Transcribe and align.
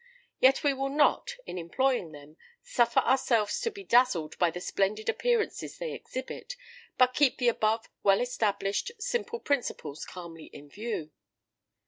Yet 0.39 0.63
we 0.63 0.73
will 0.73 0.89
not, 0.89 1.35
in 1.45 1.59
employing 1.59 2.11
them, 2.11 2.35
suffer 2.63 3.01
ourselves 3.01 3.59
to 3.59 3.69
be 3.69 3.83
dazzled 3.83 4.35
by 4.39 4.49
the 4.49 4.59
splendid 4.59 5.09
appearances 5.09 5.77
they 5.77 5.93
exhibit, 5.93 6.55
but 6.97 7.13
keep 7.13 7.37
the 7.37 7.49
above 7.49 7.87
well 8.01 8.19
established, 8.19 8.91
simple 8.97 9.39
principles 9.39 10.03
calmly 10.03 10.45
in 10.45 10.69
view. 10.71 11.11